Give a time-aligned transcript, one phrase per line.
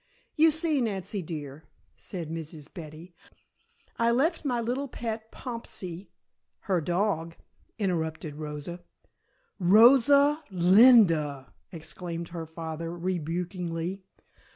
[0.35, 1.65] "You see, Nancy dear,"
[1.95, 2.73] said Mrs.
[2.73, 3.13] Betty.
[3.99, 6.09] "I left my little pet Pompsie"
[6.61, 7.35] "Her dog,"
[7.77, 8.79] interrupted Rosa.
[9.59, 14.01] "Rosa linda!" exclaimed her father, rebukingly.